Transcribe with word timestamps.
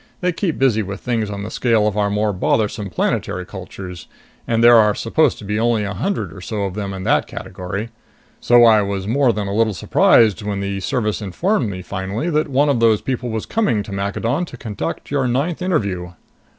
They 0.21 0.31
keep 0.31 0.57
busy 0.57 0.81
with 0.81 0.99
things 0.99 1.29
on 1.29 1.43
the 1.43 1.51
scale 1.51 1.85
of 1.87 1.95
our 1.95 2.09
more 2.09 2.33
bothersome 2.33 2.89
planetary 2.89 3.45
cultures 3.45 4.07
and 4.47 4.63
there 4.63 4.77
are 4.77 4.95
supposed 4.95 5.37
to 5.37 5.43
be 5.45 5.59
only 5.59 5.83
a 5.83 5.93
hundred 5.93 6.33
or 6.33 6.41
so 6.41 6.63
of 6.63 6.73
them 6.73 6.91
in 6.91 7.03
that 7.03 7.27
category. 7.27 7.89
So 8.39 8.63
I 8.65 8.81
was 8.81 9.05
more 9.05 9.31
than 9.31 9.47
a 9.47 9.53
little 9.53 9.75
surprised 9.75 10.41
when 10.41 10.59
the 10.59 10.79
Service 10.79 11.21
informed 11.21 11.69
me 11.69 11.83
finally 11.83 12.31
one 12.31 12.69
of 12.69 12.79
those 12.79 12.99
people 13.01 13.29
was 13.29 13.45
coming 13.45 13.83
to 13.83 13.91
Maccadon 13.91 14.45
to 14.45 14.57
conduct 14.57 15.11
your 15.11 15.27
ninth 15.27 15.61
interview." 15.61 16.13